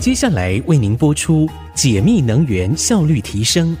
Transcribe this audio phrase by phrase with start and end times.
[0.00, 3.76] 接下来为您播出解密能源效率提升。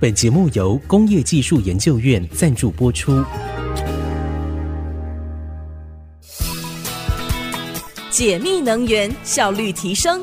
[0.00, 3.22] 本节目由工业技术研究院赞助播出。
[8.08, 10.22] 解密能源效率提升。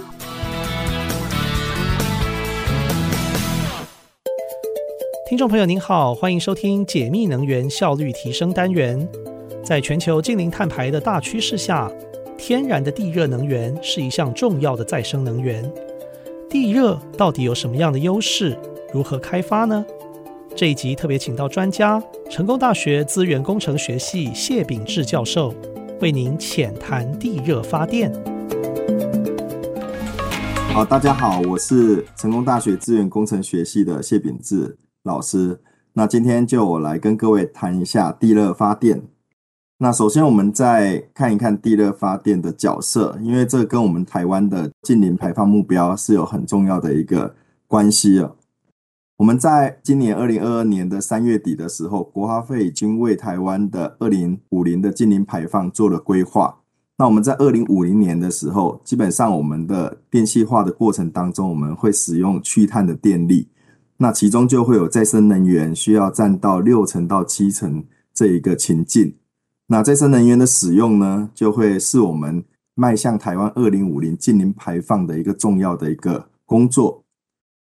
[5.29, 9.07] 听众朋友您好，欢迎收听解密能源效率提升单元。
[9.63, 11.91] 在全球近零碳排的大趋势下，
[12.37, 15.69] 天然的地热能源是一项重要的再生能源。
[16.49, 18.57] 地热到底有什么样的优势？
[18.93, 19.83] 如何开发呢？
[20.55, 25.53] 这一集特别请到专家，成功大学资源工程学系谢秉志教授，
[25.99, 28.13] 为您浅谈地热发电。
[30.73, 35.59] 好，大家好，我是成功大学资源工程学系的谢秉志老师。
[35.93, 39.01] 那今天就我来跟各位谈一下地热发电。
[39.79, 47.35] 那首先，我们再看一看地热发电的角色，因为这跟我们台湾的近零排放目标是有很重要的一个
[47.67, 48.37] 关系哦。
[49.17, 56.57] 我们在今年二零二二年的三月底的时候，国发会已经为台湾的二零五零的近零排放做了规划。
[56.97, 63.49] 那我们在二零五零年的时候，基本上我们的电气化的过程当中，我们会使用去碳的电力，
[63.97, 69.13] 那其中就会有再生能源需要占到六成到七成这一个情境。
[69.67, 77.03] 那再生能源的使用呢，就会是我们迈向台湾二零五零净零排放的一个重要的一个工作。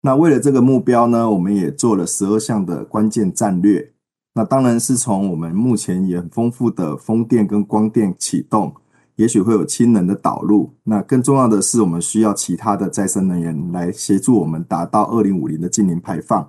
[0.02, 3.92] 那为了这个目标呢，我们也做了十二项的关键战略。
[4.34, 8.72] 那当然是从我们目前也很丰富的风电跟光电启动，
[9.16, 10.74] 也许会有氢能的导入。
[10.84, 16.48] 那更重要的是，我们需要其他的再生能源来协助我们达到二零五零的净零排放。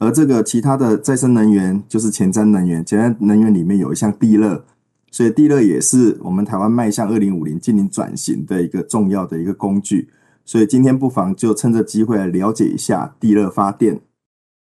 [0.00, 4.64] 而这个其他的再生能源就是前瞻能源，前瞻能源里面有一项地热。
[5.10, 10.10] 所以地热也是我们台湾迈向二零五零净零转型的一个重要的一个工具。
[10.44, 14.00] 所以今天不妨就趁着机会来了解一下地热发电。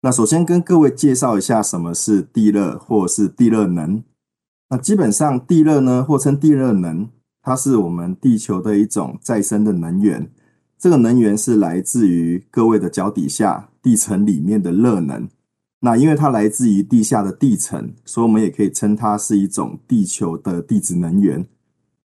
[0.02, 4.02] 那首先跟各位介绍一下什么是地热或是地热能。
[4.70, 7.08] 那基本上地热呢，或称地热能，
[7.42, 10.30] 它是我们地球的一种再生的能源。
[10.78, 15.28] 这个能源是来自于各位的脚底下地层里面的热能。
[15.84, 21.46] 那因为它来自于地下的地层，所以我们也可以称它是一种地球的地质能源。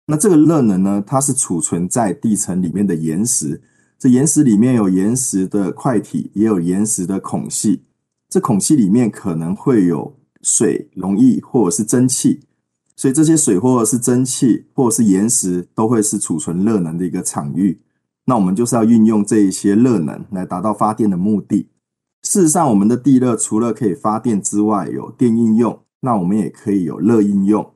[0.09, 3.63] 那这个热能呢，它是储存在地层里面的岩石，
[3.99, 7.85] 这岩石里面有岩石的块体，也有岩石的孔隙。
[8.29, 12.41] 这孔隙里面可能会有水、溶液或者是蒸汽，
[12.95, 17.81] 所以这些水或者是蒸汽或者是岩石都会是储存热能的一个场域。
[18.27, 21.71] 那我们就是要运用这一些热能来达到发电的目的。
[22.23, 27.69] 事实上，我们的地热除了可以发电之外，有电应用，那我们也可以有热应用。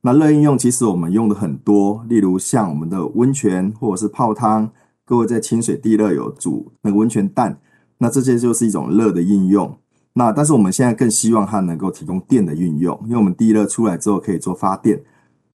[0.00, 4.72] 那热应用其实我们用的很多，例如像我们的温泉或者是泡汤，
[5.04, 7.60] 各位在清水地热有煮那个温泉蛋，
[7.98, 9.78] 那这些就是一种热的应用。
[10.14, 15.02] 那但是我们现在更希望它能够提供电的运用，因为我们地热出来之后可以做发电。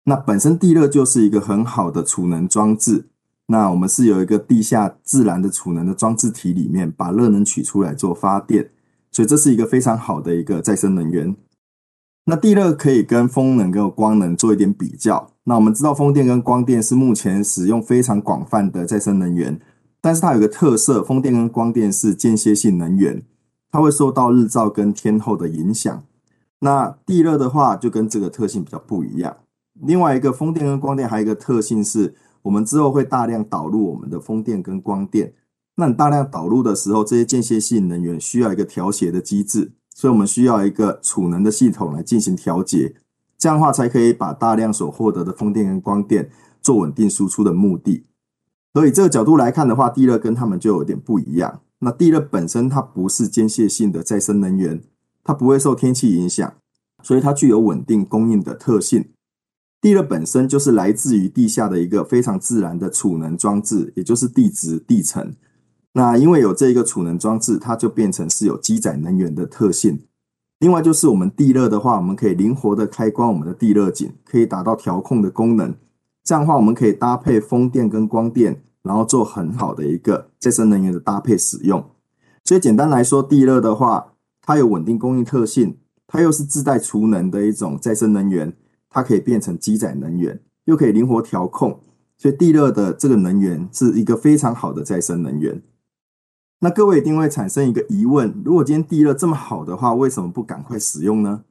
[0.03, 3.07] 那本身地热就是一个很好的储能装置。
[3.53, 8.71] 那我们是有一个地下自然的储能的装置体，里面把热能取出来做发电，
[9.11, 11.35] 所以这是一个非常好的一个再生能源。
[12.25, 15.29] 那地热可以跟风能跟光能做一点比较。
[15.43, 19.61] 那我们知道风电跟光电是目前使用非常广泛的再生能源，
[20.01, 23.21] 但是它有个特色，风电跟光电是间歇性能源，
[23.69, 26.03] 它会受到日照跟天候的影响。
[26.61, 29.37] 那地热的话就跟这个特性比较不一样。
[29.79, 32.15] 另外一个风电跟光电还有一个特性是。
[32.43, 35.33] 我们之后会大量导入我们的风电跟光电，
[35.75, 42.95] 那你大量导入的时候，这些间歇性能源需要一个调节的机制，所以我们需要一个储能的系统来进行调节，
[43.37, 46.29] 这样的话才可以把大量所获得的风电跟光电
[46.61, 48.05] 做稳定输出的目的。
[48.73, 51.61] 所以这个角度来看的话，地热跟它们就有点不一样。
[51.79, 54.81] 那地热本身它不是间歇性的再生能源，
[55.23, 56.53] 它不会受天气影响，
[57.01, 59.09] 所以它具有稳定供应的特性。
[59.83, 65.33] 地热本身就是来自于地下的一个非常自然的储能装置，也就是地质地层。
[65.91, 69.99] 那因为有这一个储能装置，它就变成是有积载能源的特性。
[70.59, 75.75] 另外就是我们地热的话，我们可以灵活的开关我们的地热井，可以达到调控的功能。
[76.23, 81.83] 这样的话，我们可以搭配风电跟光电，然后做很好的一个再生能源的搭配使用。
[82.45, 85.75] 所以简单来说，地热的话，它有稳定供应特性，
[86.07, 88.53] 它又是自带储能的一种再生能源。
[88.93, 91.81] 它可以变成积载能源，又可以灵活调控，
[92.15, 95.61] 所以地热的这个能源是一个非常好的再生能源。
[96.59, 101.43] 那各位一定会产生一个疑问：如果今天地热这么好的话，为什么不赶快使用呢？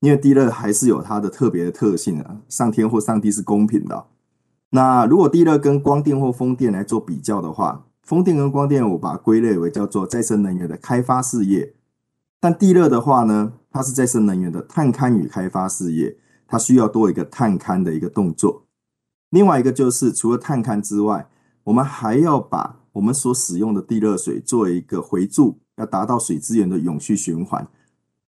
[0.00, 4.06] 因为地热还是有它的特别的特性啊，上天或上帝是公平的。
[4.70, 11.74] 那如果地热跟光电或风电来做比较的话，风电跟光电，我把它归类为叫做再生能源的开发事业。
[12.38, 16.16] 但地热的话呢，它是再生能源的探勘与开发事业，
[16.48, 18.64] 它需要多一个探勘的一个动作。
[19.30, 21.28] 另外一个就是除了探勘之外，
[21.64, 27.68] 我们还要把我们所使用的地热水做一个回注，要达到水资源的永续循环。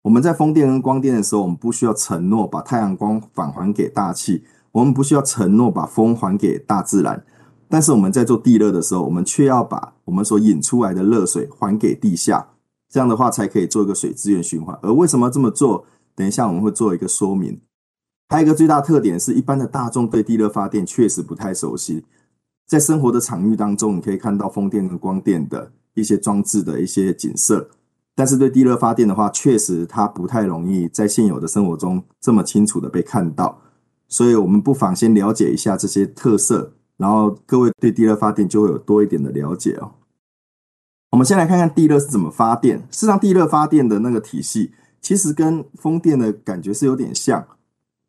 [0.02, 7.24] 我们在风电跟光电的时候，我们不需要承诺把太阳光返还给大气，我们不需要承诺把风还给大自然。
[7.70, 12.48] 但是我们在做地热的时候，我们却要把我们所引出来的热水还给地下，
[12.90, 14.78] 这样的话才可以做一个水资源循环。
[14.82, 15.86] 而为什么这么做？
[16.16, 17.62] 等一下我们会做一个说明。
[18.30, 22.04] 还有一个最大特点是，一般的大众对地热发电确实不太熟悉，
[22.66, 27.70] 在生活的场域当中，你可以看到风电跟光电的一些装置的一些景色。
[28.14, 33.62] 但是对地热发电的话，确实它不太容易在现有的生活中这么清楚的被看到，
[34.08, 39.92] 所以我们不妨先了解一下这些特色，然后各位对地热发电就会有多一点的了解哦。
[41.12, 42.80] 我们先来看看地热是怎么发电。
[42.92, 47.48] 事实上，地热发电的那个体系其实跟风电的感觉是有点像。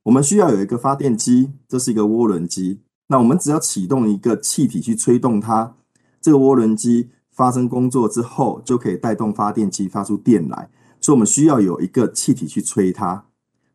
[0.08, 2.80] 我们需要有一个发电机，这是一个涡轮机。
[3.08, 5.76] 那我们只要启动一个气体去吹动它，
[6.20, 7.10] 这个涡轮机。
[7.30, 10.68] 发生工作之后，就可以带动发电机发出电来，
[11.00, 13.26] 所以我们需要有一个气体去吹它。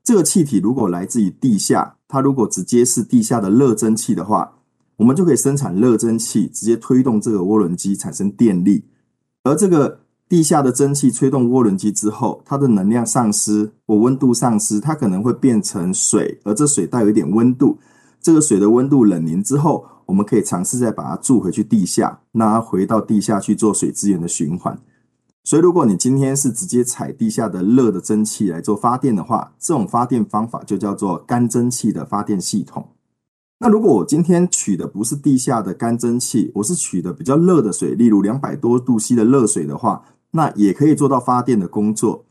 [0.03, 4.55] 这个气体如果来自于地下，它如果直接是地下的热蒸汽的话，
[4.97, 8.83] 我们就可以生产热蒸汽，直接推动这个涡轮机产生电力。
[9.43, 10.01] 而这个
[10.33, 17.77] 地下的蒸汽吹动涡轮机之后，它的能量丧失或温度丧失，它可能会变成水，而这水带有一点温度。
[18.19, 24.75] 这个水的温度冷凝之后，我们可以尝试再把它注回去地下，让它回到地下去做水资源的循环。
[25.43, 32.87] 所以，如果你今天是直接采地下的热的蒸汽来做发电的话，这种发电方法就叫做干蒸汽的发电系统。
[33.59, 40.03] 那如果我今天取的不是地下的干蒸汽，我是取的比较热的水，例如两百多度 C 的热水的话，
[40.35, 42.25] 那也可以做到发电的工作。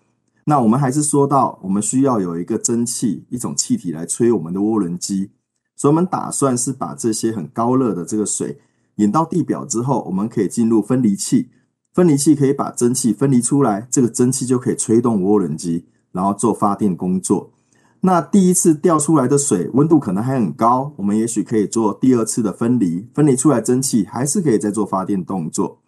[0.44, 5.30] 那我们还是说到，我们需要有一个蒸汽，一种气体来吹我们的涡轮机。
[5.76, 8.60] 所以我们打算是把这些很高热的这个水
[8.96, 11.48] 引到地表之后，我们可以进入分离器，
[11.92, 17.52] 分离器可以把蒸汽分离出来，这个蒸汽就可以吹动涡轮机，然后做发电工作。
[18.00, 25.78] 那第一次掉出来的水温度可能还很高，我们也许可以做第二次的分离，分离出来蒸汽还是可以再做发电动作。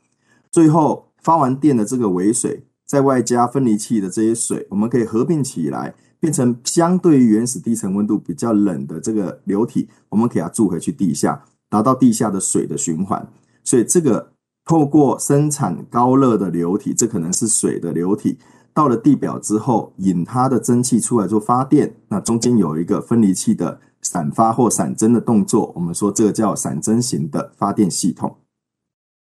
[0.53, 5.97] 最后发完电的这个尾水，在外加分离器的这些水，我们可以合并起来。
[6.21, 13.29] 变成相对于原始地层温度比较冷的这个流体，我们给它注回去地下，达到地下的水的循环。
[13.63, 14.33] 所以这个
[14.65, 18.39] 透过生产高热的流体，这可能是水的流体，
[18.73, 21.95] 到了地表之后，引它的蒸汽出来做发电。
[22.09, 28.35] 那中间有一个分离器的散发或散蒸的动作，我们说这个叫散蒸型的发电系统。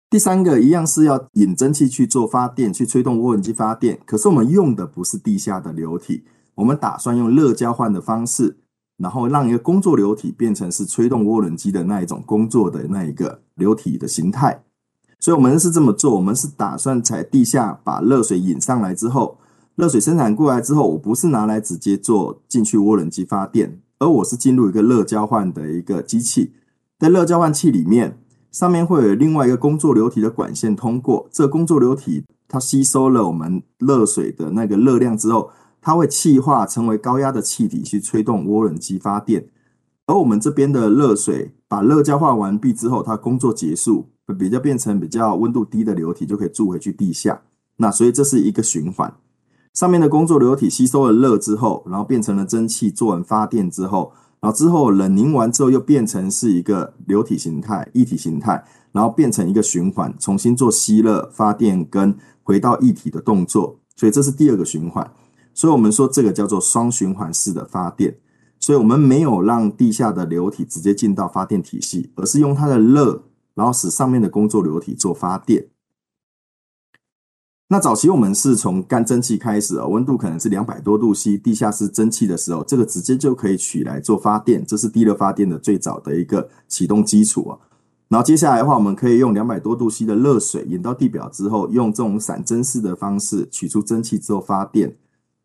[0.09, 6.23] 第三个一样是要引蒸汽去做发电，去吹动涡轮机发电，可是我们用的不是地下的流体。
[6.55, 8.57] 我们打算用热交换的方式，
[8.97, 14.63] 然后让一个工作流体变成是吹动涡轮机的那一种工作的那一个流体的形态。
[15.19, 19.37] 所以，我们是这么做：我们是打算在地下把热水引上来之后，
[19.75, 26.53] 热水生产过来之后，我不是拿来直接做进去涡轮机发电，而我是进入一个热交换的一个机器，
[26.97, 28.17] 在热交换器里面，
[28.51, 35.49] 上面会有另外一个工作流体的管线通过，这工作流体它吸收了我们热水的那个热量之后。
[35.79, 39.47] 它会气化成为高压的气体去吹动涡轮机发电，
[40.05, 47.41] 而我们这边的热水把热交换完毕之后，它工作结束，比较变成比较温度低的流体，就可以注回去地下。
[47.77, 49.13] 那所以这是一个循环，
[49.73, 63.79] 上面的工作流体吸收了热之后，然后变成了蒸汽，做完发电之后，然后之后冷凝完之后又变成是一个流体形态、液体形态，然后变成一个循环，重新做吸热发电跟回到液体的动作。
[63.95, 65.11] 所以这是第二个循环。
[65.53, 68.15] 所以，我们说这个叫做双循环式的发电。
[68.59, 75.67] 所以我们没有让地下的流体直接进到发电体系，而是用它的热，然后使上面的工作流体做发电。
[77.69, 87.59] 那早期我们是从干蒸汽开始哦，温度可能是两百多度 C，地下室蒸汽的时候，这个直接就可以取来做发电，这是地热发电的最早的一个启动基础啊。
[88.07, 94.95] 然后接下来的话，我们可以用两百多度 C 的热水引到地表之后，用这种散蒸式的方式取出蒸汽之后发电。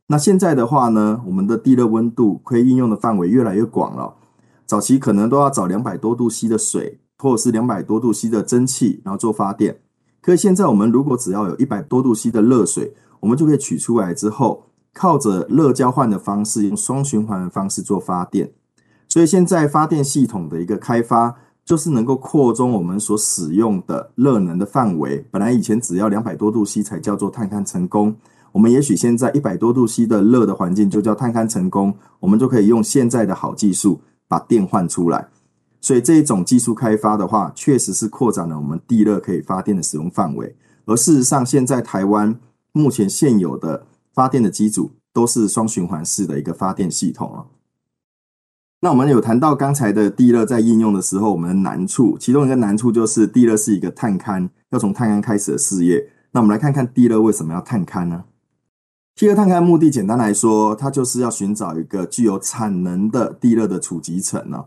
[0.06, 4.14] 那现在的话呢，我们的地热温度可以应用的范围越来越广了。
[4.64, 9.78] 早期可能都要找两百多度 C 的水，或者是两百多度 C 的蒸汽，然后做发电。
[10.22, 18.52] 可是现在我们如果只要有一百多度 C 的热水，我们就可以取出来之后，靠着热交换的方式，用双循环的方式做发电。
[19.08, 25.26] 所以现在发电系统的一个开发，就是能够扩充我们所使用的热能的范围。
[25.30, 28.16] 本来以前只要两百多度 C 才叫做探勘成功，
[28.52, 35.28] 我们也许现在一百多度 C 的热的环境就叫探勘成功，我们就可以用现在的好技术把电换出来。
[35.82, 40.56] 所以这一种技术开发的话，确实是扩展了我们地热可以发电的使用范围。
[40.86, 42.40] 而事实上，现在台湾
[42.72, 47.46] 目前现有的发电的机组都是双循环式的一个发电系统啊。
[48.80, 56.10] 那我们有谈到刚才的地热在应用的时候，我们的难处，其中一个难处就是地热是一个探勘，要从探勘开始的事业。
[56.32, 58.24] 那我们来看看地热为什么要探勘呢？
[59.14, 64.66] 地热探勘目的简单来说，它就是要寻找一个具有产能的地热的储集层呢。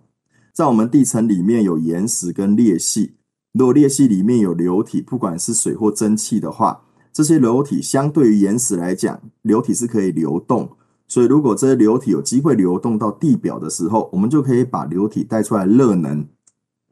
[0.56, 3.16] 在我们地层里面有岩石跟裂隙，
[3.52, 10.70] 如果裂隙里面有流体，不管是水或蒸汽的话，这些流体相对于岩石来讲，流体是可以流动。
[11.10, 16.26] 所以如果这些流体有机会流动到地表的时候，我们就可以把流体带出来热能，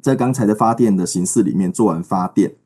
[0.02, 2.58] 在刚才的发电的形式里面做完发电。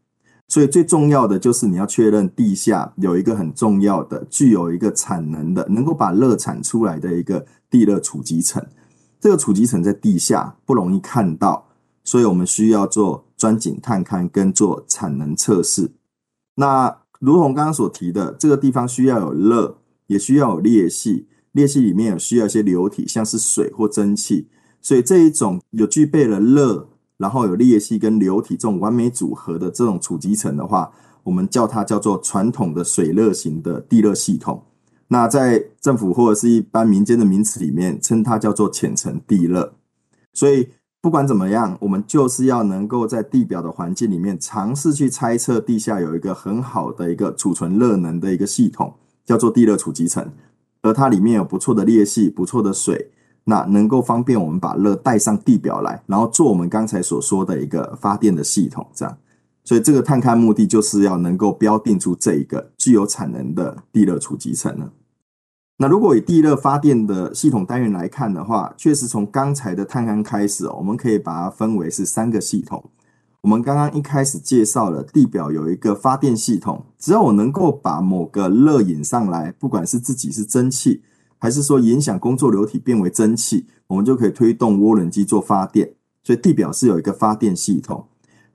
[0.48, 8.66] 所以最重要的就是你要确认地下有一个很重要的、具有一个产能的、能够把热产出来的一个地热储集层。
[9.20, 11.68] 这个储集层在地下不容易看到，
[12.04, 15.92] 所以我们需要做钻井探勘跟做产能测试。
[16.56, 24.48] 那如同刚刚所提的，这个地方需要有热，也需要有裂隙，裂隙里面有需要一些流体，像是水或蒸汽。
[24.82, 30.92] 所以这一种有具备了热，然后有裂隙跟流体这种完美组合的这种储集层的话，
[31.24, 34.64] 我们叫它叫做传统的水热型的地热系统。
[35.10, 39.74] 那在政府或者是一般民间的名词里面，称它叫做浅层地热。
[40.34, 40.70] 所以
[41.02, 48.94] 不管怎么样，我们就是要能够在地表的环境里面尝试去猜测地下有一个很好的一个储存热能的一个系统，
[49.26, 50.30] 叫做地热储集层。
[50.82, 53.12] 而它里面有不错的裂隙、不错的水，
[53.46, 59.18] 那能够方便我们把热带上地表来，然后做我们刚才所说的一个发电的系统，这样。
[59.68, 64.92] 所以这个探勘目的就是要能够标定出这一个具有产能的地热储集层呢。
[65.80, 72.90] 那如果以地热发电的系统单元来看的话，确实从刚才的探勘开始，我们可以把它分为是三个系统。
[73.42, 81.02] 我们刚刚一开始介绍了地表有一个发电系统，只要我能够把某个热引上来，不管是自己是蒸汽，
[81.38, 85.94] 还是说影响工作流体变为蒸汽，我们就可以推动涡轮机做发电。
[86.24, 88.06] 所以地表是有一个发电系统。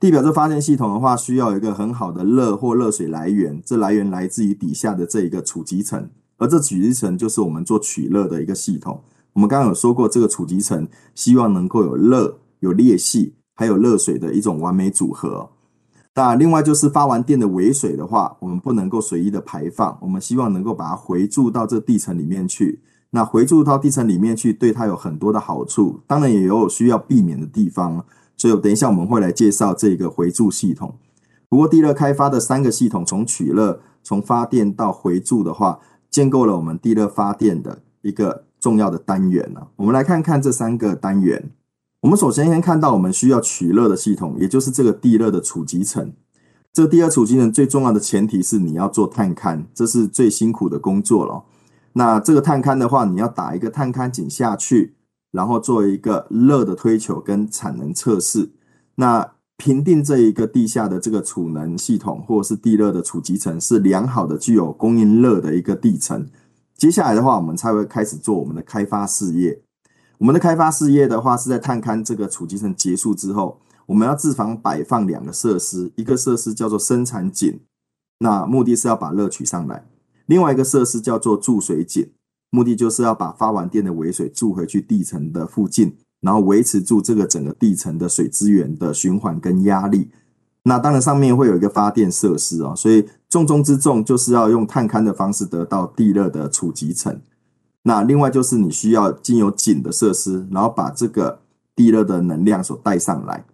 [0.02, 9.00] 地表这发电系统的话，需要有一个很好的热或热水来源，这来源来自于底下的这一个储集层，而这储集层就是我们做取热的一个系统。
[9.32, 15.48] 我们刚刚有说过，这个储集层希望能够有热、有裂隙，还有热水的一种完美组合。
[16.16, 22.80] 那另外就是发完电的尾水的话，我们不能够随意的排放，我们希望能够把它回注到这地层里面去。
[23.10, 28.04] 那回注到地层里面去，对它有很多的好处，当然也有需要避免的地方。
[28.42, 30.96] 所以，等一下我们会来介绍这个回注系统。
[31.48, 35.78] 不过，地热开发的三个系统，从取热、从发电到回注的话，
[36.10, 39.68] 建构了我们地热发电的一个重要的单元呢。
[39.76, 41.52] 我们来看看这三个单元。
[42.00, 46.12] 我们首先先看到我们需要取热的系统，也就是这个地热的储集层。
[46.72, 51.44] 这个地热储集层最重要的前提是你要做探勘，这是最辛苦的工作了。
[51.92, 54.96] 那这个探勘的话，你要打一个探勘井下去。
[55.32, 58.52] 然后做一个热的推求跟产能测试，
[58.94, 66.28] 那评定这一个地下的这个储能系统或者是地热的储集层是良好的，具有供应热的一个地层。
[66.76, 69.62] 接下来的话，我们才会开始做我们的开发事业。
[70.18, 77.60] 我们的开发事业的话，是在探勘这个储集层结束之后，我们要置房摆放两个设施，一个设施叫做生产井，
[78.18, 79.84] 那目的是要把热取上来；
[80.26, 82.10] 另外一个设施叫做注水井。
[82.54, 90.10] 目的就是要把发完电的尾水注回去地层的附近，然后维持住这个整个地层的水资源的循环跟压力。
[90.64, 97.20] 那当然上面会有一个发电设施哦，所以重中之重就是要用探勘的方式得到地热的储集层。
[97.84, 101.40] 那另外就是你需要经由井的设施，然后把这个
[101.74, 103.46] 地热的能量所带上来。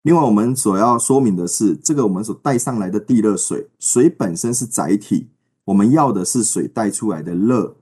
[0.00, 5.28] 另外我们所要说明的是，这个我们所带上来的地热水，水本身是载体，
[5.66, 7.76] 我们要的是水带出来的热。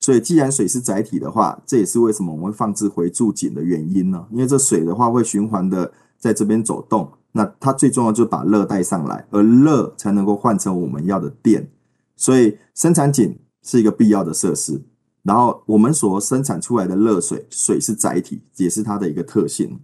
[0.00, 4.26] 所以，既然水是载体的话，这也是为什么我们会放置回注井的原因呢？
[4.30, 11.70] 因为这水的话会循环的在这边走动，那它最重要就是把热带上来，而热才能够换成我们要的电。
[12.16, 14.82] 所以，生产井是一个必要的设施。
[15.22, 19.80] 然后，我们所生产出来的热水，水是载体，也是它的一个特性。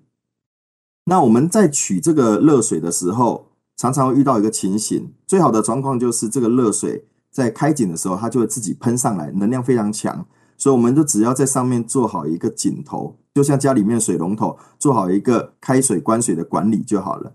[1.04, 7.04] 那我们在取这个热水的时候，常常会遇到一个情形，最好的状况就是这个热水。
[7.36, 10.24] 在开井的时候，它就会自己喷上来，能量非常强，
[10.56, 17.30] 所以我们就只要在上面做好一个井头，就像家里面水龙头做好一个开水关水的管理就好了。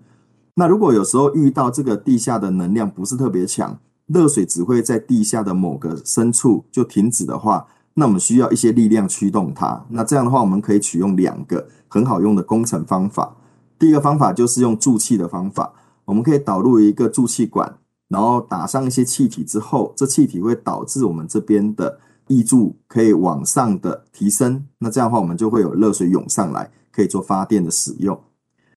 [0.56, 3.78] 那如果有时候遇到这个地下的能量不是特别强，
[4.08, 9.86] 热水只会在地下的某个深处就停止的话，那我们需要一些力量驱动它。
[9.90, 13.36] 那这样的话，我们可以取用两个很好用的工程方法。
[13.78, 15.72] 第一个方法就是用注气的方法，
[16.06, 17.78] 我们可以导入一个注气管，
[18.12, 24.68] 然后打上一些气体之后，这气体会导致我们这边的溢柱可以往上的提升。
[24.80, 28.22] 那这样的话，我们就会有热水涌上来，可以做发电的使用。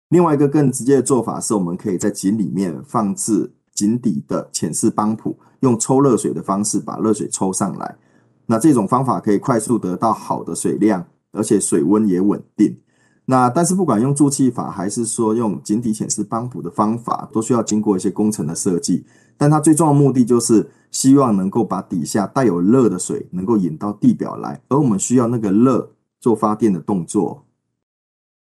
[0.09, 7.97] 另外一个更直接的做法是，我们可以在井里面放置井底的浅式帮浦，用抽热水的方式把热水抽上来。
[8.45, 12.77] 那这种方法可以快速得到好的水量，而且水温也稳定。
[13.25, 19.05] 那但是不管用注气法，还是说用井底浅式帮补的方法，都需要经过一些工程的设计。
[19.37, 27.45] 但它最重要的目的就是希望能够把底下带有热的水能够引到地表来，而我们需要那个热做发电的动作。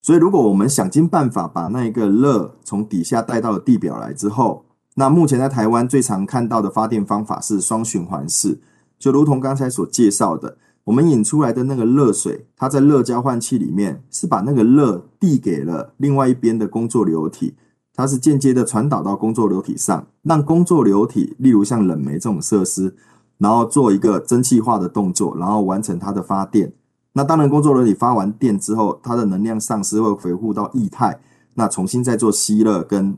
[0.02, 8.60] 所以，如果我们想尽办法把那一个热从底下带到了地表来之后，那目前在台湾最常看到的发电方法是双循环式，
[8.98, 10.56] 就如同刚才所介绍的，
[10.90, 17.54] 我们引出来的那个热水，它在热交换器里面是把那个热递给了另外一边的工作流体，
[17.94, 22.96] 它是间接的传导到工作流体上，让工作流体，例如像冷媒这种设施，
[23.38, 26.72] 然后做一个蒸汽化的动作，然后完成它的发电。
[27.12, 31.20] 那当然，工作流体发完电之后，它的能量丧失会回复到液态，
[31.54, 33.16] 那重新再做吸热跟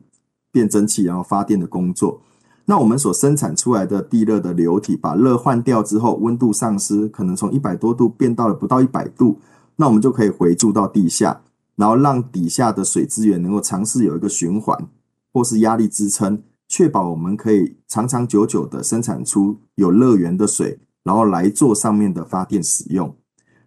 [0.51, 2.21] 变蒸汽，然后发电的工作。
[2.65, 9.41] 那我们所生产出来的地热的流体，把热换掉之后，温度丧失，可能从一百多度变到了不到一百度，
[9.77, 11.43] 那我们就可以回注到地下，
[11.77, 14.89] 然后让底下的水资源能够尝试有一个循环，
[15.33, 23.15] 或是压力支撑，确保我们可以长长久久的生产出有热源的水，然后来做上面的发电使用。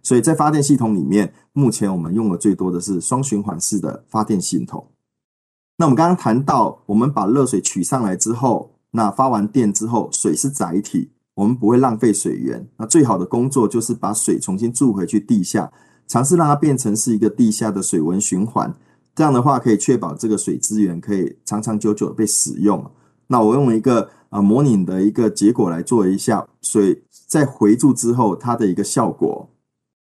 [0.01, 4.87] 所以在发电系统里面，目前我们用的最多的是双循环式的发电系统。
[5.77, 12.65] 那我们刚刚谈到，我们把热水取上来之后，那发完电之后，水是载体，我们不会浪费水源。
[12.77, 15.69] 那最好的工作就是把水重新注回去地下，
[16.07, 18.73] 尝试让它变成是一个地下的水文循环。
[19.13, 22.89] 这样的话，可以确保这个水资源可以长长久久的被使用。
[23.27, 29.49] 那我用一个啊模拟的一个结果来做一下水在回注之后它的一个效果。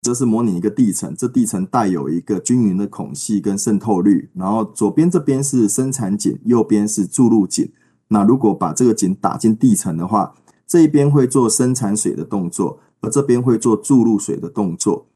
[0.02, 7.70] 这是模拟一个地层，这地层带有一个均匀的孔隙跟渗透率，然后左边这边是生产井，右边是注入井。
[8.12, 10.34] 那如果把这个井打进地层的话，
[10.66, 15.06] 这一边会做生产水的动作，而这边会做注入水的动作。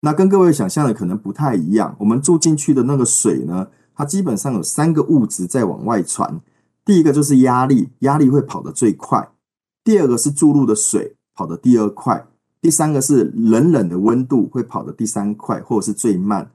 [0.00, 1.96] 那跟各位想象的可能不太一样。
[1.98, 6.40] 我们注进去的那个水呢，它基本上有三个物质在往外传。
[6.84, 9.32] 第一个就是压力，压力会跑得最快；
[9.82, 12.26] 第二个是注入的水，跑得第二快。
[12.60, 16.50] 第三个是冷冷的温度会跑得第三快，或者是最慢。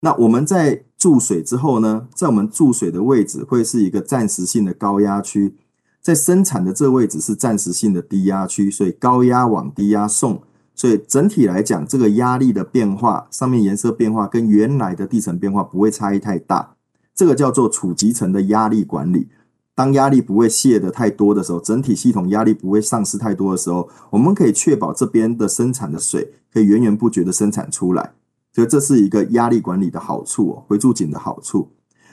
[0.00, 5.56] 那我们在注水之后呢，在我们注水的位置会是一个暂时性的高压区，
[6.02, 10.42] 在生产的这位置是暂时性的低压区，所以高压往低压送。
[10.74, 16.74] 所以整体来讲，这个压力的变化，上面颜色变化跟原来的地层变化不会差异太大。
[17.14, 19.28] 这个叫做储集层的压力管理。
[19.74, 28.12] 当压力不会泄得太多的时候，整体系统压力不会丧失太多的时候，我们可以确保这边的生产的水可以源源不绝的生产出来。
[28.52, 31.70] 所以这是一个压力管理的好处哦，回注井的好处。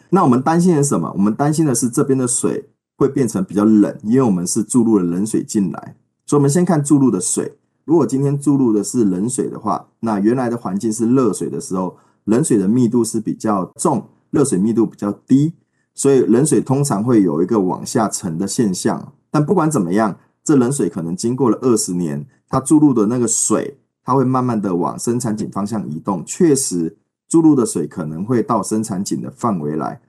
[0.09, 1.11] 那我们担心的是什么？
[1.15, 5.95] 我们担心的是这边的水会变成比较冷，因为我们是注入了冷水进来。
[6.25, 7.57] 所以，我们先看注入的水。
[7.85, 15.53] 如果今天注入的是冷水的话，那原来的环境是热水的时候，冷水的密度是比较重，热水密度比较低。
[15.93, 26.23] 所以冷水通常会有一个往下沉的现象，但不管怎么样，这冷水可能经过了二十年，它注入的那个水，它会慢慢的往生产井方向移动。
[26.25, 26.95] 确实，
[27.27, 29.99] 注入的水可能会到生产井的范围来，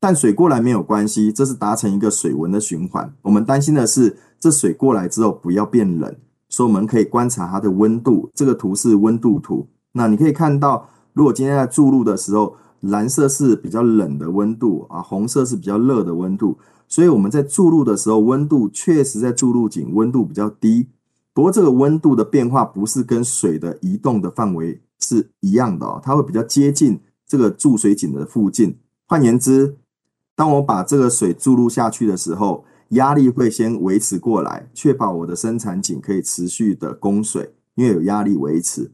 [0.00, 3.14] 但水过来没有关系，这是达成一个水温的循环。
[3.22, 6.16] 我们担心的是，这水过来之后不要变冷，
[6.48, 8.28] 所以我们可以观察它的温度。
[8.34, 20.88] 这个图是温度图，那你可以看到，如果今天在注入的时候，蓝色是比较冷的温度啊，红色是比较热的温度，所以我们在注入的时候，温度确实在注入井温度比较低。
[21.34, 28.78] 不过这个温度的变化不是跟水的移动的范围是一样的哦，它会比较接近这个注水井的附近。
[29.06, 29.76] 换言之，
[30.34, 38.92] 当我把这个水注入下去的时候，压力会先维持过来，确保我的生产井可以持续的供水，因为有压力维持。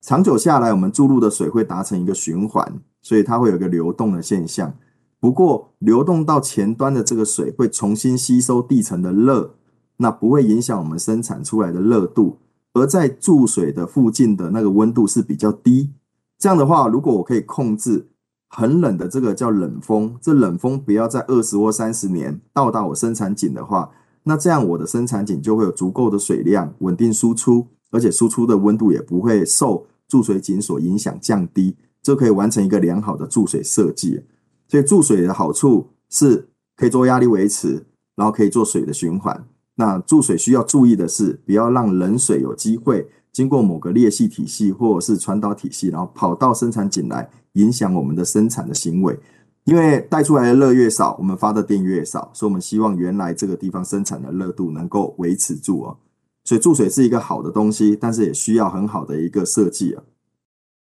[0.00, 2.80] 长久下来，我们注入的水会达成一个循环。
[3.00, 4.74] 所以它会有一个流动的现象，
[5.18, 9.54] 不过流动到前端的这个水会重新吸收地层的热，
[9.98, 12.38] 那不会影响我们生产出来的热度。
[12.74, 15.90] 而在注水的附近的那个温度是比较低，
[16.38, 18.08] 这样的话，如果我可以控制
[18.48, 23.90] 很冷的这个叫冷风，这冷风不要在二十或三十年到达我生产井的话，
[24.24, 34.22] 那这样我的生产井就会有足够的水量，稳定输出，而且输出的温度也不会受注水井所影响降低，就可以完成一个良好的注水设计。
[34.68, 39.46] 所以注水的好处是可以做压力维持，然后可以做水的循环。
[39.80, 49.16] 那注水需要注意的是，不要让冷水有机会经过某个裂隙体系或者是传导体系，然后跑到生产井来，影响我们的生产的行为。
[49.62, 55.96] 因为带出来的热越少，我们发的电越少，所以我们希望原来这个地方生产的热度能够维持住哦。
[56.42, 60.02] 所以注水是一个好的东西，但是也需要很好的一个设计啊。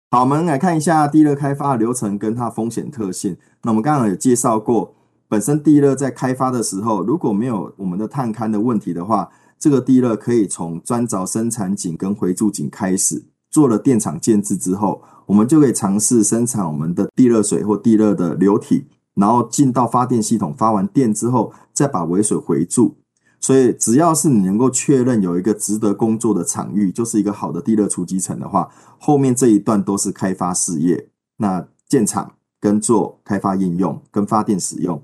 [0.10, 3.38] 好，我们来看一下地热开发流程跟它风险特性。
[3.62, 4.95] 那我们刚刚有介绍过。
[5.30, 22.96] 本身地热在开发的时候，如果没有我们的探勘的问题的话，这个地热可以从钻凿生产井跟回注井开始，做了电厂建置之后，我们就可以尝试生产我们的地热水或地热的流体，然后进到发电系统，发完电之后再把尾水回注。
[23.40, 35.02] 所以只要是你能够确认有一个值得工作的场域，就是一个好的地热储集层的话，后面这一段都是开发事业，那建厂跟做开发应用跟发电使用。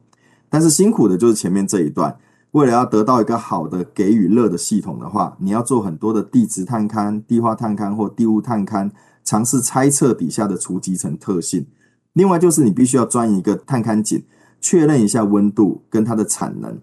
[0.54, 2.16] 但是辛苦的就是前面这一段，
[2.52, 8.92] 为了要得到一个好的给予热的系统的话，你要做很多的地质探勘、地化探勘或地物探勘，
[9.24, 11.66] 尝试猜测底下的储集层特性。
[12.14, 14.24] 另外就是你必须要钻一个探勘井，
[14.62, 16.80] 确认一下温度跟它的产能。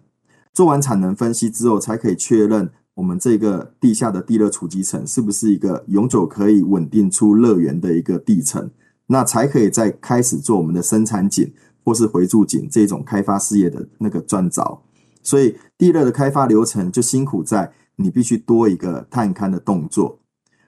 [0.52, 8.68] 做完产能分析之后，才可以确认我们这个地下的地热储集层是不是一个永久可以稳定出热源的一个地层，
[9.06, 11.52] 那才可以再开始做我们的生产井。
[11.84, 14.78] 或是回注井这种开发事业的那个钻凿，
[15.22, 20.18] 所以地热的开发流程就辛苦在你必须多一个探勘的动作。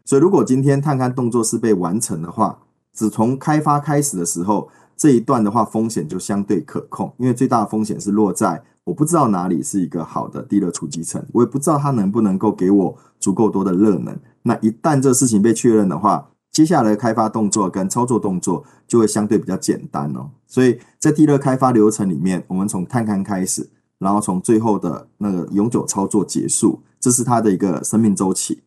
[0.04, 2.58] 所以如果今天探勘动作是被完成的话，
[2.92, 14.18] 只从开发开始的时候这一段的话，风险就相对可控，因为最大的风险是落在我不知道哪里是一个好的地热储集层，我也不知道它能不能够给我足够多的热能。
[14.42, 28.62] 那一旦这事情被确认的话，接下来的开发动作跟操作动作就会相对比较简单哦，所以在地热开发流程里面，我们从探勘开始，然后从最后的那个永久操作结束，这是它的一个生命周期。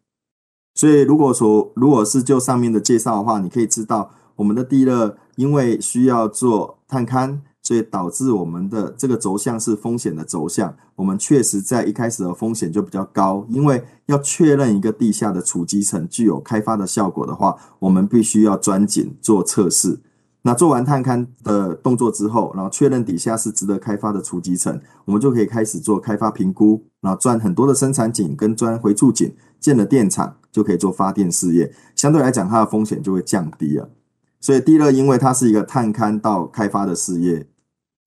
[0.74, 7.40] 所以如果说如果是就上面的介绍的话，你可以知道我们的地热因为需要做探勘。
[7.66, 20.00] 所以导致我们的这个轴向是风险的轴向，我们确实在一开始的风险就比较高，因为要确认一个地下的储集层具有开发的效果的话，我们必须要钻井做测试。
[20.44, 33.90] 那做完探勘的动作之后，然后确认底下是值得开发的储集层，我们就可以开始做开发评估，然后钻很多的生产井跟钻回注井，建了电厂就可以做发电事业，相对来讲它的风险就会降低了。
[34.40, 37.48] 所以地热因为它是一个探勘到开发的事业。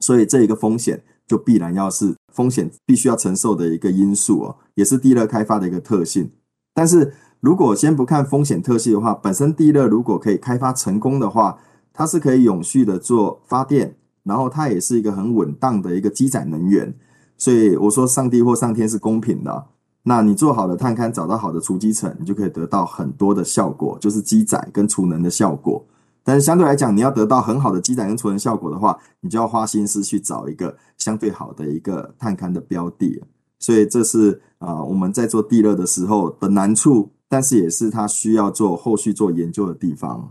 [0.01, 6.31] 所以这一个风险就必然要是风险必须要承受的一个因素哦，也是地热开发的一个特性。
[6.73, 11.59] 但是如果先不看风险特性的话，本身地热如果可以开发成功的话，
[11.93, 16.95] 它是可以永续的做发电，然后它也是一个很稳当的一个积载能源。
[17.37, 19.67] 所以我说上帝或上天是公平的，
[20.05, 25.85] 那你做好了探勘，找到好的储集层，你就可以得到很多的效果，就是积载跟储能的效果。
[26.29, 33.23] 但是相对来讲，你要得到很好的积载跟储能效果的话，你就要花心思去找一个相对好的一个探勘的标的。
[33.59, 40.31] 所以这是啊、我们在做地热的时候的难处，但是也是它需要做后续做研究的地方。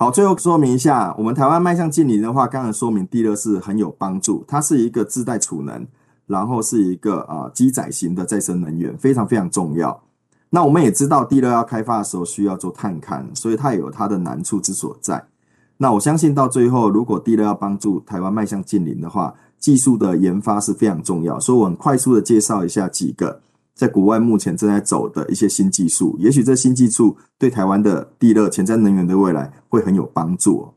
[0.00, 5.86] 好，最后说明一下，我们台湾迈向净零的话，刚才说明地热是很有帮助，它是一个自带储能，
[6.26, 10.02] 然后是一个啊机载型的再生能源，非常非常重要。
[10.54, 15.26] 那我们也知道，地热要开发的时候需要做探勘，所以它也有它的难处之所在。
[15.78, 21.40] 那我相信到最后，如果地热要帮助台湾迈向近零的话，技术的研发是非常重要。
[21.40, 23.40] 所以我很快速的介绍一下几个
[23.74, 30.68] 在国外目前正在走的一些新技术，也许这新技术对台湾的地热潜在能源的未来会很有帮助。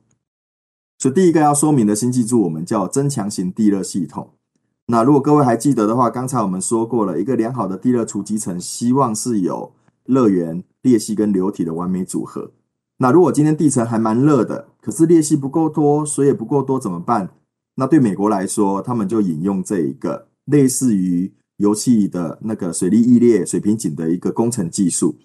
[0.97, 4.31] 所以第一个要说明的新技术，我们叫增强型地热系统。
[4.89, 9.73] 那如果各位还记得的话，刚才我们说过了一个良好的地热储集层，希望是有
[10.05, 12.51] 热源、裂隙跟流体的完美组合。
[12.99, 17.31] 那如果今天地层还蛮热的，可是裂隙不够多，水也不够多，怎么办？
[17.75, 25.17] 那对美国来说，他们就引用这一个类似于油气的那个水力抑裂水平井的一个工程技术。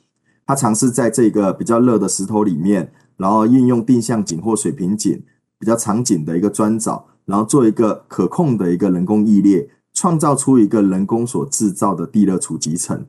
[0.44, 5.22] 他尝试在这个比较热的石头里面，然后运用定向井或水平井
[5.60, 7.04] 比较长井的一个钻凿。
[7.24, 13.04] 然后做一个可控的一个人工抑裂，创造出一个人工所制造的地热储集层。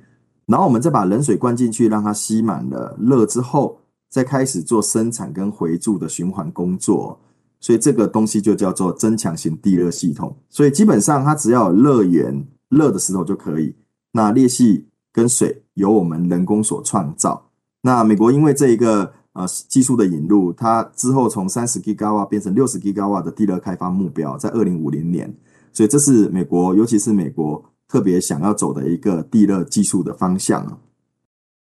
[0.46, 7.20] 然后我们再把冷水灌进去，让它吸满了热之后，再开始做生产跟回注的循环工作。
[7.60, 10.36] 所以这个东西就叫做增强型地热系统。
[10.50, 13.74] 所以基本上它只要有热源、热的石头就可以。
[14.12, 17.50] 那裂隙跟水由我们人工所创造。
[17.84, 25.36] 那美国因为这一个呃技术的引入，它之后从三十吉瓦变成六十吉瓦的地热开发目标，在二零五零年。
[25.72, 30.78] 所以这是美国，尤其是美国特别想要走的一个地热技术的方向啊。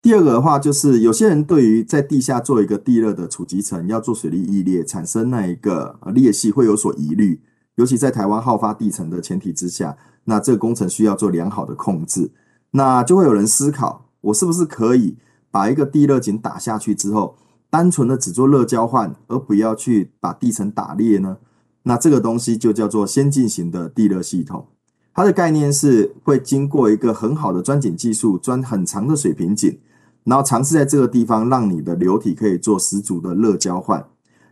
[0.03, 7.41] 第二个的话，就是有些人对于在地下做一个地热的储集层，要做水力抑裂，产生那一个裂隙会有所疑虑。
[7.77, 12.31] 尤其在台湾好发地层的前提之下，那这个工程需要做良好的控制。
[12.73, 15.17] 那就会有人思考，我是不是可以
[15.51, 17.39] 把一个地热井打下去之后，
[17.75, 21.39] 单纯的只做热交换，而不要去把地层打裂呢？
[21.83, 24.69] 那这个东西就叫做先进型的地热系统。
[25.13, 29.77] 它的概念是会经过一个很好的钻井技术，钻很长的水平井。
[30.23, 34.07] 然后尝试在这个地方让你的流体可以做十足的热交换。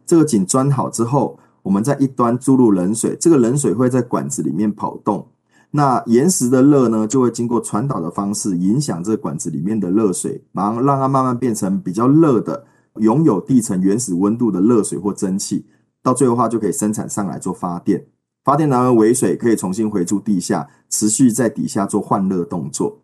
[0.04, 5.28] 这个井钻好之后，我们在一端注入冷水，这个冷水会在管子里面跑动。
[5.70, 12.64] 那岩石的热呢，就会经过传导的方式影响这管子里面的热水，然后让它慢慢变成比较热的，
[12.96, 15.66] 拥有地层原始温度的热水或蒸汽。
[16.02, 18.06] 到最后的话，就可以生产上来做发电。
[18.44, 23.02] 发电拿为尾水，可以重新回注地下，持续在底下做换热动作。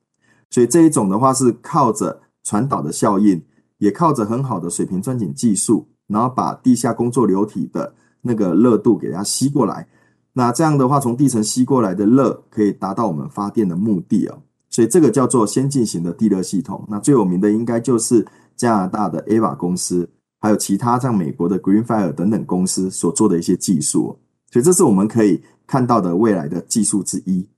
[0.50, 2.20] 所以这一种的话是靠着。
[2.44, 3.42] 传导的效应
[3.76, 9.86] 也靠着很好的水平钻井技术，然后把地下工作流体的那个热度给它吸过来。
[10.32, 14.38] 那这样的话，从地层吸过来的热可以达到我们发电的目的哦。
[14.70, 16.86] 所以这个叫做先进型的地热系统。
[16.88, 18.26] 那最有名的应该就是
[18.58, 24.18] 加拿大的 Ava 公司，还有其他像美国的 Greenfire 等等公司所做的一些技术。
[24.50, 27.48] 所以这是我们可以看到的未来的技术之一。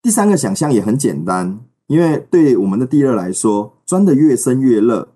[0.00, 1.58] 第三个想象也很简单。
[1.88, 5.14] 因为对我们的地热来说，钻得越深越热，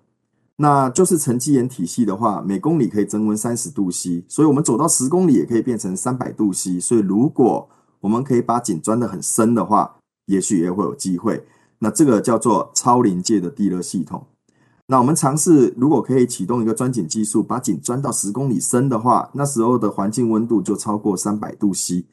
[0.55, 6.79] 那就是沉积岩体系的话，每公里可以增温三十度 C，所以我们走到十公里也可以变成三百度 C。
[6.79, 11.45] 所以如果我们可以把井钻得很深的话，也许也会有机会。
[11.83, 14.27] 那这个叫做超临界的地热系统。
[14.87, 22.05] 那我们尝试，如果可以启动一个钻井技术，把井钻到十公里深的话，那时候的环境温度就超过三百度 C。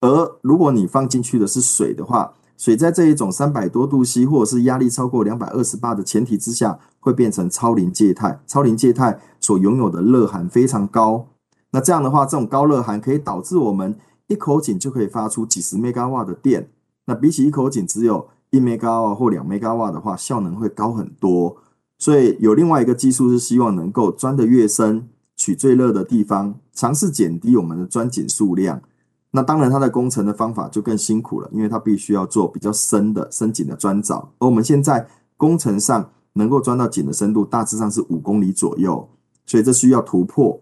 [0.00, 8.40] 而如果你放进去的是水的话，水在这一种三百多度 C 或者是压力超过两百二十八的前提之下，会变成超临界态。
[8.46, 11.28] 超临界态所拥有的热函非常高。
[11.72, 16.70] 那这样的话，这种高热函可以导致我们一口井就可以发出几十 Megawatt 的电。
[17.06, 21.56] 那比起一口井只有一 Megawatt 或两 Megawatt 的话，效能会高很多。
[21.98, 28.82] 所以有另外一个技术是希望能够钻得越深，取最热的地方，尝试减低我们的钻井数量。
[29.32, 39.08] 那当然，它的工程的方法就更辛苦了，因为它必须要做比较深的深井的钻凿，而我们现在工程上能够钻到井的深度大致上是五公里左右，
[39.46, 40.60] 所以这需要突破。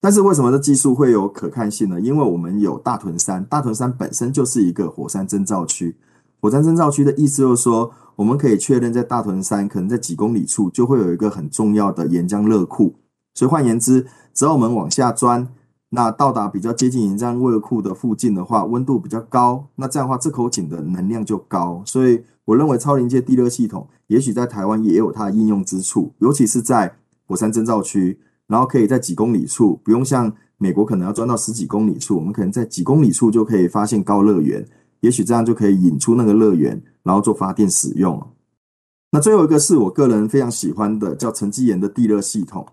[0.00, 2.00] 但是为什么这技术会有可看性呢？
[2.00, 5.96] 因为我们有大屯山，大屯山本身就是一个火山征兆区。
[6.40, 12.94] 火山征兆区的意思就是说，我们可以确认在大屯山可能在几公里处就会有一个很重要的岩浆热库，
[13.34, 15.48] 所以换言之，只要我们往下钻。
[15.92, 21.82] 那到达比较接近岩浆热库的附近的话，温度比较高，那这样的话，这口井的能量就高。
[21.84, 26.94] 所以我认为超临界地热系统也许在台湾也有它的应用之处，尤其是在
[27.26, 34.64] 火山征兆区，然后可以在几公里处，不用像美国可能要钻到十几公里处，我们可能在几公里处就可以发现高热源，
[35.00, 38.30] 也许这样就可以引出那个热源，然后做发电使用。
[39.12, 42.66] 那最后一个是我个人非常喜欢的，叫沉积岩的地热系统。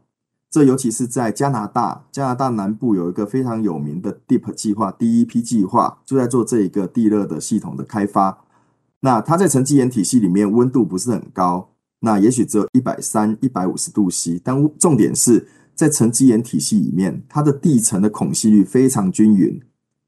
[0.50, 8.46] 这尤其是在加拿大，加拿大南部有一个非常有名的 DEEP 计划，DEP 计划就在做这一个地热的系统的开发。
[9.02, 19.62] 那它在沉积岩体系里面温度不是很高，那也许只有一百三、一百五十度 C，但重点是在沉积岩体系里面，它的地层的孔隙率非常均匀。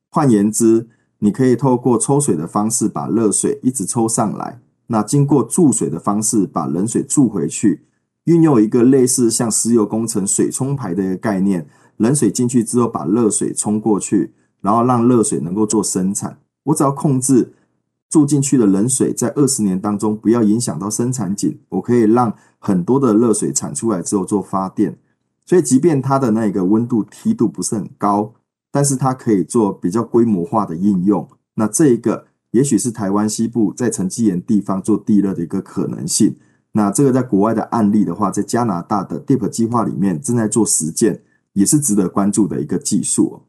[0.10, 0.88] 换言之，
[1.20, 7.86] 你可以透过抽水的方式把热水一直抽上来，那经过注水的方式把冷水注回去。
[8.26, 16.38] 运用一个类似像石油工程水冲排的一个概念，冷水进去之后，把热水冲过去，然后让热水能够做生产。
[16.64, 17.54] 我只要控制
[18.10, 25.00] 注进去的冷水在二十年当中不要影响到生产井，我可以让很多的热水产出来之后做发电。
[25.46, 28.34] 所以，即便它的那个温度梯度不是很高，
[28.72, 31.28] 但是它可以做比较规模化的应用。
[31.56, 36.38] 那这一个也许是台湾西部在沉积岩地方做地热的一个可能性。
[36.72, 43.42] 那这个在国外的案例的话，在加拿大的 DEEP 计划里面正在做实践，也是值得关注的一个技术。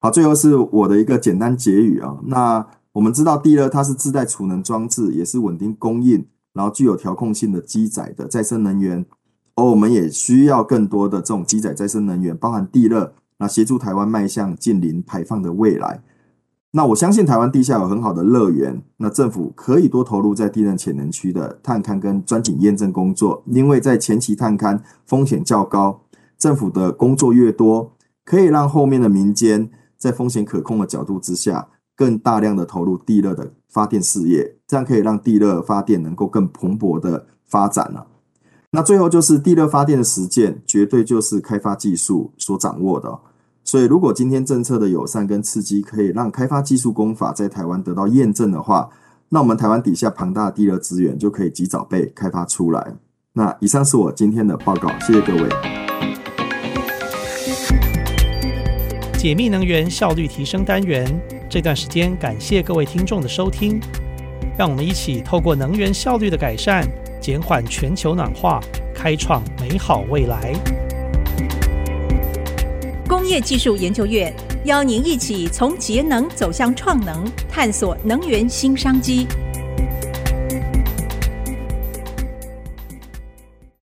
[0.00, 2.18] 好，最后是我的一个简单结语啊。
[2.24, 9.06] 那我们知道地热它是自带储能装置，也是稳定供应，然后具有调控性的机载的再生能源。
[9.54, 16.02] 而我们也需要更多的这种机载再生能源，包含地热，那协助台湾迈向近零排放的未来。
[16.72, 26.02] 那我相信台湾地下有很好的乐园，那政府可以多投入在地热潜能区的探勘跟钻井验证工作，因为在前期探勘风险较高，
[26.38, 38.06] 政府的工作越多，可以让后面的民间在风险可控的角度之下，更大量的投入地热的发电事业，这样可以让地热发电能够更蓬勃的发展了。
[38.70, 43.18] 那最后就是地热发电的实践，绝对就是开发技术所掌握的。
[43.70, 48.90] 所以，如果今天政策的友善跟刺激可以让开发技术工法在台湾得到验证的话，
[49.28, 52.94] 那我们台湾底下庞大的地热资源就可以及早被开发出来。
[53.32, 55.48] 那以上是我今天的报告，谢谢各位。
[59.16, 61.06] 解密能源效率提升单元，
[61.48, 63.80] 这段时间感谢各位听众的收听，
[64.58, 66.84] 让我们一起透过能源效率的改善，
[67.20, 68.60] 减缓全球暖化，
[68.92, 70.89] 开创美好未来。
[73.20, 79.26] 工业技术研究院邀您一起从节能走向创能，探索能源新商机。